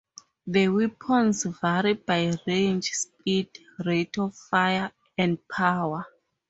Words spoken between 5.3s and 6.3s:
power.